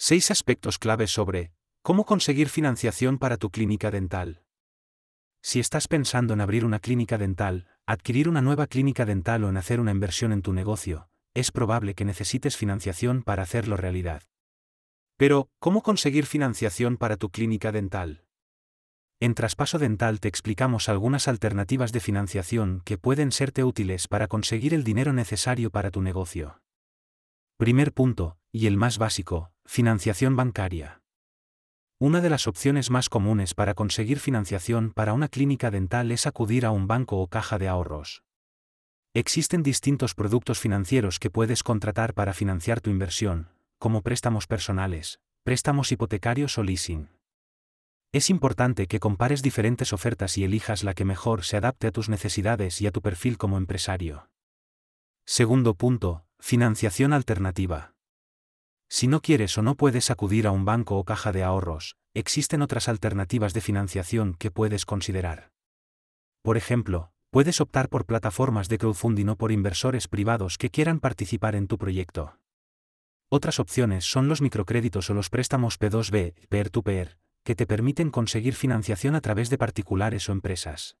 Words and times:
6 0.00 0.30
aspectos 0.30 0.78
claves 0.78 1.10
sobre 1.10 1.50
cómo 1.82 2.04
conseguir 2.04 2.48
financiación 2.48 3.18
para 3.18 3.36
tu 3.36 3.50
clínica 3.50 3.90
dental. 3.90 4.44
Si 5.42 5.58
estás 5.58 5.88
pensando 5.88 6.34
en 6.34 6.40
abrir 6.40 6.64
una 6.64 6.78
clínica 6.78 7.18
dental, 7.18 7.66
adquirir 7.84 8.28
una 8.28 8.40
nueva 8.40 8.68
clínica 8.68 9.04
dental 9.04 9.42
o 9.42 9.48
en 9.48 9.56
hacer 9.56 9.80
una 9.80 9.90
inversión 9.90 10.32
en 10.32 10.42
tu 10.42 10.52
negocio, 10.52 11.08
es 11.34 11.50
probable 11.50 11.94
que 11.94 12.04
necesites 12.04 12.56
financiación 12.56 13.24
para 13.24 13.42
hacerlo 13.42 13.76
realidad. 13.76 14.22
Pero, 15.16 15.50
¿cómo 15.58 15.82
conseguir 15.82 16.26
financiación 16.26 16.96
para 16.96 17.16
tu 17.16 17.30
clínica 17.30 17.72
dental? 17.72 18.24
En 19.18 19.34
Traspaso 19.34 19.80
Dental 19.80 20.20
te 20.20 20.28
explicamos 20.28 20.88
algunas 20.88 21.26
alternativas 21.26 21.90
de 21.90 21.98
financiación 21.98 22.82
que 22.84 22.98
pueden 22.98 23.32
serte 23.32 23.64
útiles 23.64 24.06
para 24.06 24.28
conseguir 24.28 24.74
el 24.74 24.84
dinero 24.84 25.12
necesario 25.12 25.72
para 25.72 25.90
tu 25.90 26.02
negocio. 26.02 26.62
Primer 27.56 27.92
punto, 27.92 28.37
y 28.52 28.66
el 28.66 28.76
más 28.76 28.98
básico, 28.98 29.50
financiación 29.64 30.36
bancaria. 30.36 31.02
Una 32.00 32.20
de 32.20 32.30
las 32.30 32.46
opciones 32.46 32.90
más 32.90 33.08
comunes 33.08 33.54
para 33.54 33.74
conseguir 33.74 34.20
financiación 34.20 34.92
para 34.92 35.12
una 35.12 35.28
clínica 35.28 35.70
dental 35.70 36.12
es 36.12 36.26
acudir 36.26 36.64
a 36.64 36.70
un 36.70 36.86
banco 36.86 37.18
o 37.18 37.26
caja 37.26 37.58
de 37.58 37.68
ahorros. 37.68 38.22
Existen 39.14 39.62
distintos 39.62 40.14
productos 40.14 40.60
financieros 40.60 41.18
que 41.18 41.30
puedes 41.30 41.62
contratar 41.62 42.14
para 42.14 42.34
financiar 42.34 42.80
tu 42.80 42.90
inversión, 42.90 43.48
como 43.78 44.02
préstamos 44.02 44.46
personales, 44.46 45.18
préstamos 45.42 45.90
hipotecarios 45.90 46.56
o 46.56 46.62
leasing. 46.62 47.08
Es 48.12 48.30
importante 48.30 48.86
que 48.86 49.00
compares 49.00 49.42
diferentes 49.42 49.92
ofertas 49.92 50.38
y 50.38 50.44
elijas 50.44 50.84
la 50.84 50.94
que 50.94 51.04
mejor 51.04 51.44
se 51.44 51.56
adapte 51.56 51.88
a 51.88 51.90
tus 51.90 52.08
necesidades 52.08 52.80
y 52.80 52.86
a 52.86 52.92
tu 52.92 53.02
perfil 53.02 53.36
como 53.36 53.58
empresario. 53.58 54.30
Segundo 55.26 55.74
punto, 55.74 56.24
financiación 56.38 57.12
alternativa. 57.12 57.97
Si 58.88 59.06
no 59.06 59.20
quieres 59.20 59.56
o 59.58 59.62
no 59.62 59.76
puedes 59.76 60.10
acudir 60.10 60.46
a 60.46 60.50
un 60.50 60.64
banco 60.64 60.96
o 60.96 61.04
caja 61.04 61.30
de 61.30 61.44
ahorros, 61.44 61.96
existen 62.14 62.62
otras 62.62 62.88
alternativas 62.88 63.52
de 63.52 63.60
financiación 63.60 64.34
que 64.34 64.50
puedes 64.50 64.86
considerar. 64.86 65.52
Por 66.42 66.56
ejemplo, 66.56 67.12
puedes 67.30 67.60
optar 67.60 67.90
por 67.90 68.06
plataformas 68.06 68.68
de 68.68 68.78
crowdfunding 68.78 69.28
o 69.28 69.36
por 69.36 69.52
inversores 69.52 70.08
privados 70.08 70.56
que 70.56 70.70
quieran 70.70 71.00
participar 71.00 71.54
en 71.54 71.66
tu 71.66 71.76
proyecto. 71.76 72.38
Otras 73.28 73.60
opciones 73.60 74.06
son 74.06 74.28
los 74.28 74.40
microcréditos 74.40 75.10
o 75.10 75.14
los 75.14 75.28
préstamos 75.28 75.78
P2B, 75.78 76.46
peer-to-peer, 76.48 77.18
que 77.44 77.54
te 77.54 77.66
permiten 77.66 78.10
conseguir 78.10 78.54
financiación 78.54 79.14
a 79.14 79.20
través 79.20 79.50
de 79.50 79.58
particulares 79.58 80.30
o 80.30 80.32
empresas. 80.32 80.96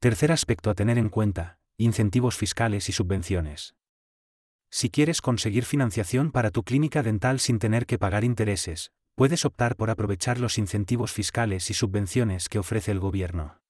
Tercer 0.00 0.32
aspecto 0.32 0.68
a 0.68 0.74
tener 0.74 0.98
en 0.98 1.08
cuenta, 1.08 1.58
incentivos 1.78 2.36
fiscales 2.36 2.90
y 2.90 2.92
subvenciones. 2.92 3.74
Si 4.70 4.88
quieres 4.88 5.20
conseguir 5.20 5.64
financiación 5.64 6.30
para 6.30 6.52
tu 6.52 6.62
clínica 6.62 7.02
dental 7.02 7.40
sin 7.40 7.58
tener 7.58 7.86
que 7.86 7.98
pagar 7.98 8.22
intereses, 8.22 8.92
puedes 9.16 9.44
optar 9.44 9.74
por 9.74 9.90
aprovechar 9.90 10.38
los 10.38 10.58
incentivos 10.58 11.12
fiscales 11.12 11.70
y 11.70 11.74
subvenciones 11.74 12.48
que 12.48 12.60
ofrece 12.60 12.92
el 12.92 13.00
gobierno. 13.00 13.60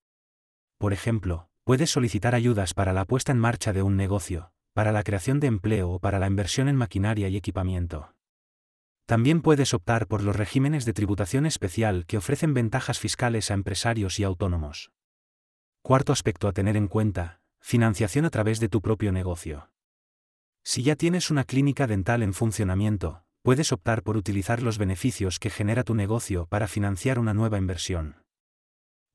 Por 0.78 0.92
ejemplo, 0.92 1.48
puedes 1.64 1.90
solicitar 1.90 2.34
ayudas 2.34 2.74
para 2.74 2.92
la 2.92 3.06
puesta 3.06 3.32
en 3.32 3.38
marcha 3.38 3.72
de 3.72 3.82
un 3.82 3.96
negocio, 3.96 4.52
para 4.74 4.92
la 4.92 5.02
creación 5.02 5.40
de 5.40 5.46
empleo 5.46 5.90
o 5.90 5.98
para 5.98 6.18
la 6.18 6.26
inversión 6.26 6.68
en 6.68 6.76
maquinaria 6.76 7.28
y 7.28 7.36
equipamiento. 7.36 8.14
También 9.06 9.40
puedes 9.40 9.74
optar 9.74 10.06
por 10.06 10.22
los 10.22 10.36
regímenes 10.36 10.84
de 10.84 10.92
tributación 10.92 11.46
especial 11.46 12.04
que 12.06 12.18
ofrecen 12.18 12.54
ventajas 12.54 13.00
fiscales 13.00 13.50
a 13.50 13.54
empresarios 13.54 14.20
y 14.20 14.24
autónomos. 14.24 14.92
Cuarto 15.82 16.12
aspecto 16.12 16.46
a 16.46 16.52
tener 16.52 16.76
en 16.76 16.88
cuenta, 16.88 17.40
financiación 17.58 18.26
a 18.26 18.30
través 18.30 18.60
de 18.60 18.68
tu 18.68 18.82
propio 18.82 19.12
negocio. 19.12 19.70
Si 20.70 20.84
ya 20.84 20.94
tienes 20.94 21.32
una 21.32 21.42
clínica 21.42 21.88
dental 21.88 22.22
en 22.22 22.32
funcionamiento, 22.32 23.24
puedes 23.42 23.72
optar 23.72 24.04
por 24.04 24.16
utilizar 24.16 24.62
los 24.62 24.78
beneficios 24.78 25.40
que 25.40 25.50
genera 25.50 25.82
tu 25.82 25.96
negocio 25.96 26.46
para 26.46 26.68
financiar 26.68 27.18
una 27.18 27.34
nueva 27.34 27.58
inversión. 27.58 28.22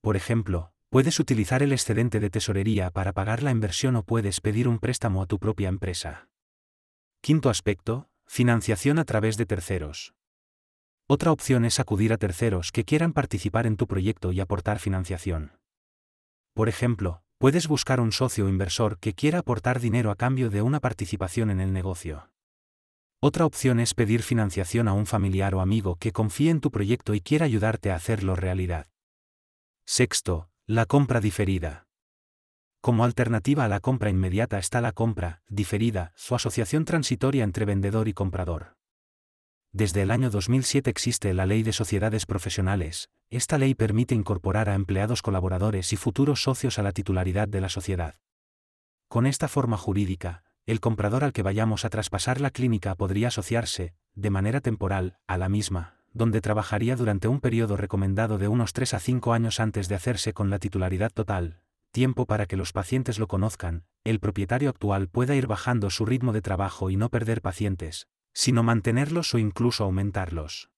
Por 0.02 0.18
ejemplo, 0.18 0.74
puedes 0.90 1.18
utilizar 1.18 1.64
el 1.64 1.72
excedente 1.72 2.20
de 2.20 2.30
tesorería 2.30 2.92
para 2.92 3.14
pagar 3.14 3.42
la 3.42 3.52
inversión 3.52 3.96
o 3.96 4.04
puedes 4.04 4.42
pedir 4.42 4.68
un 4.68 4.80
préstamo 4.80 5.22
a 5.22 5.28
tu 5.28 5.40
propia 5.40 5.70
empresa. 5.70 6.28
Quinto 7.22 7.50
aspecto, 7.50 8.10
Financiación 8.28 9.00
a 9.00 9.06
través 9.06 9.38
de 9.38 9.46
terceros. 9.46 10.14
Otra 11.08 11.32
opción 11.32 11.64
es 11.64 11.80
acudir 11.80 12.12
a 12.12 12.18
terceros 12.18 12.74
que 12.74 12.84
quieran 12.84 13.14
participar 13.14 13.66
en 13.66 13.78
tu 13.78 13.88
proyecto 13.88 14.34
y 14.34 14.42
aportar 14.42 14.80
financiación. 14.80 15.54
Por 16.54 16.68
ejemplo, 16.68 17.24
puedes 17.38 17.68
buscar 17.68 18.00
un 18.00 18.12
socio 18.12 18.48
inversor 18.48 18.98
que 19.00 19.14
quiera 19.14 19.40
aportar 19.40 19.80
dinero 19.80 20.12
a 20.12 20.16
cambio 20.16 20.50
de 20.50 20.62
una 20.62 20.80
participación 20.80 21.50
en 21.50 21.60
el 21.60 21.74
negocio. 21.74 22.30
Otra 23.20 23.46
opción 23.46 23.80
es 23.80 23.94
pedir 23.94 24.22
financiación 24.22 24.88
a 24.88 24.94
un 24.94 25.06
familiar 25.06 25.56
o 25.56 25.62
amigo 25.62 25.96
que 25.96 26.12
confíe 26.12 26.52
en 26.52 26.62
tu 26.62 26.72
proyecto 26.72 27.14
y 27.14 27.22
quiera 27.22 27.46
ayudarte 27.46 27.92
a 27.92 27.96
hacerlo 27.96 28.36
realidad. 28.36 28.88
Sexto, 29.86 30.50
la 30.68 30.86
compra 30.86 31.20
diferida. 31.20 31.88
Como 32.82 33.04
alternativa 33.04 33.66
a 33.66 33.68
la 33.68 33.80
compra 33.80 34.10
inmediata 34.10 34.60
está 34.60 34.80
la 34.80 34.92
compra, 34.92 35.42
diferida, 35.48 36.14
su 36.16 36.36
asociación 36.36 36.86
transitoria 36.86 37.44
entre 37.44 37.66
vendedor 37.66 38.08
y 38.08 38.14
comprador. 38.14 38.76
Desde 39.76 40.04
el 40.04 40.12
año 40.12 40.30
2007 40.30 40.90
existe 40.90 41.34
la 41.34 41.46
Ley 41.46 41.62
de 41.62 41.74
Sociedades 41.74 42.26
Profesionales, 42.26 43.10
esta 43.30 43.58
ley 43.58 43.76
permite 43.76 44.16
incorporar 44.16 44.70
a 44.70 44.74
empleados 44.74 45.22
colaboradores 45.22 45.92
y 45.92 45.98
futuros 45.98 46.44
socios 46.44 46.80
a 46.80 46.82
la 46.82 46.94
titularidad 46.94 47.50
de 47.50 47.60
la 47.60 47.68
sociedad. 47.68 48.16
Con 49.10 49.26
esta 49.26 49.50
forma 49.50 49.76
jurídica, 49.76 50.46
el 50.66 50.80
comprador 50.80 51.26
al 51.26 51.34
que 51.34 51.44
vayamos 51.44 51.84
a 51.84 51.90
traspasar 51.90 52.40
la 52.40 52.52
clínica 52.52 52.96
podría 52.96 53.28
asociarse, 53.28 53.94
de 54.14 54.30
manera 54.30 54.62
temporal, 54.62 55.18
a 55.28 55.38
la 55.38 55.50
misma, 55.50 55.98
donde 56.14 56.40
trabajaría 56.40 56.96
durante 56.96 57.28
un 57.28 57.42
periodo 57.42 57.76
recomendado 57.76 58.38
de 58.38 58.48
unos 58.48 58.72
3 58.72 58.94
a 58.94 59.00
5 59.02 59.34
años 59.34 59.60
antes 59.60 59.90
de 59.90 59.96
hacerse 59.96 60.32
con 60.32 60.50
la 60.50 60.60
titularidad 60.60 61.12
total, 61.12 61.60
tiempo 61.92 62.26
para 62.26 62.46
que 62.46 62.56
los 62.56 62.72
pacientes 62.72 63.20
lo 63.20 63.28
conozcan, 63.28 63.84
el 64.06 64.22
propietario 64.22 64.70
actual 64.70 65.10
pueda 65.10 65.36
ir 65.36 65.48
bajando 65.48 65.90
su 65.90 66.06
ritmo 66.06 66.32
de 66.32 66.42
trabajo 66.42 66.90
y 66.90 66.96
no 66.96 67.10
perder 67.10 67.42
pacientes, 67.42 68.08
sino 68.36 68.62
mantenerlos 68.62 69.34
o 69.34 69.40
incluso 69.40 69.86
aumentarlos. 69.86 70.70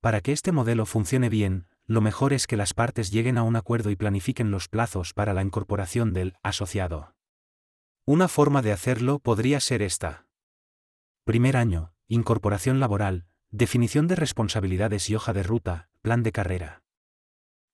Para 0.00 0.20
que 0.20 0.32
este 0.32 0.50
modelo 0.50 0.86
funcione 0.86 1.28
bien, 1.28 1.68
lo 1.86 2.00
mejor 2.00 2.32
es 2.32 2.46
que 2.48 2.56
las 2.56 2.74
partes 2.74 3.12
lleguen 3.12 3.38
a 3.38 3.42
un 3.42 3.54
acuerdo 3.54 3.90
y 3.90 3.96
planifiquen 3.96 4.50
los 4.50 4.68
plazos 4.68 5.12
para 5.12 5.34
la 5.34 5.42
incorporación 5.42 6.12
del 6.12 6.34
asociado. 6.42 7.14
Una 8.04 8.26
forma 8.26 8.62
de 8.62 8.72
hacerlo 8.72 9.20
podría 9.20 9.60
ser 9.60 9.82
esta. 9.82 10.26
Primer 11.24 11.56
año, 11.56 11.92
incorporación 12.08 12.80
laboral, 12.80 13.26
definición 13.50 14.08
de 14.08 14.16
responsabilidades 14.16 15.08
y 15.10 15.14
hoja 15.14 15.32
de 15.32 15.42
ruta, 15.42 15.90
plan 16.00 16.22
de 16.22 16.32
carrera. 16.32 16.82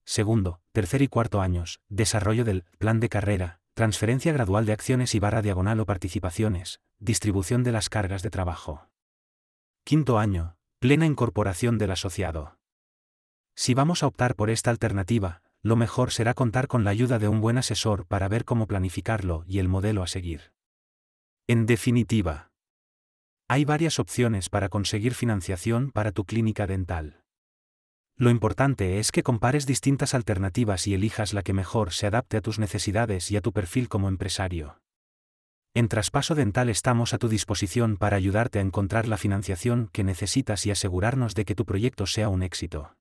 Segundo, 0.04 0.60
tercer 0.72 1.03
y 1.03 1.09
cuarto 1.09 1.41
años, 1.41 1.80
desarrollo 1.88 2.44
del 2.44 2.65
plan 2.78 2.98
de 2.98 3.09
carrera, 3.09 3.60
transferencia 3.75 4.32
gradual 4.32 4.66
de 4.66 4.72
acciones 4.72 5.15
y 5.15 5.20
barra 5.20 5.41
diagonal 5.41 5.78
o 5.80 5.86
participaciones, 5.86 6.80
distribución 7.00 7.62
de 7.62 7.72
las 7.72 7.88
cargas 7.88 8.22
de 8.22 8.31
trabajo. 8.31 8.88
Quinto 9.84 10.19
año, 10.19 10.56
plena 10.81 11.06
incorporación 11.06 11.78
del 11.78 11.92
asociado. 11.92 12.59
Si 13.54 13.75
vamos 13.75 14.03
a 14.03 14.06
optar 14.06 14.34
por 14.34 14.50
esta 14.50 14.70
alternativa, 14.70 15.42
lo 15.62 15.76
mejor 15.76 16.10
será 16.10 16.34
contar 16.34 16.69
con 16.69 16.84
la 16.84 16.91
ayuda 16.91 17.19
de 17.19 17.28
un 17.28 17.41
buen 17.41 17.59
asesor 17.59 18.06
para 18.06 18.28
ver 18.28 18.44
cómo 18.44 18.66
planificarlo 18.66 19.44
y 19.47 19.59
el 19.59 19.69
modelo 19.69 20.03
a 20.03 20.06
seguir. 20.06 20.53
En 21.47 21.66
definitiva, 21.66 22.50
hay 23.48 23.65
varias 23.65 23.98
opciones 23.98 24.50
para 24.50 24.69
conseguir 24.69 25.15
financiación 25.15 25.91
para 25.91 26.12
tu 26.12 26.25
clínica 26.25 26.66
dental. 26.66 27.22
Lo 28.16 28.30
importante 28.30 28.98
es 28.98 29.12
que 29.12 29.22
compares 29.22 29.65
distintas 29.65 30.12
alternativas 30.12 30.86
y 30.86 30.94
elijas 30.94 31.32
la 31.32 31.42
que 31.42 31.53
mejor 31.53 31.92
se 31.92 32.06
adapte 32.06 32.36
a 32.36 32.41
tus 32.42 32.59
necesidades 32.59 33.30
y 33.30 33.36
a 33.36 33.41
tu 33.41 33.53
perfil 33.53 33.88
como 33.88 34.09
empresario. 34.09 34.80
En 35.78 35.87
Traspaso 35.87 36.34
Dental 36.34 36.71
estamos 36.71 37.15
a 37.15 37.19
tu 37.19 37.28
disposición 37.28 37.99
para 37.99 38.16
ayudarte 38.16 38.59
a 38.59 38.62
encontrar 38.62 39.06
la 39.06 39.16
financiación 39.16 39.89
que 39.93 40.03
necesitas 40.03 40.66
y 40.66 40.72
asegurarnos 40.72 41.37
de 41.37 41.44
que 41.44 41.55
tu 41.55 41.66
proyecto 41.66 42.04
sea 42.07 42.28
un 42.28 42.42
éxito. 42.42 42.97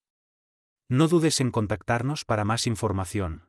No 0.88 1.08
dudes 1.08 1.42
en 1.42 1.50
contactarnos 1.50 2.24
para 2.24 2.46
más 2.46 2.68
información. 2.68 3.47